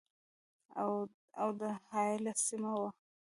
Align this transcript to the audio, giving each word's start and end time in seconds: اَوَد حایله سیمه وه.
اَوَد 1.41 1.59
حایله 1.87 2.33
سیمه 2.45 2.71
وه. 2.79 2.89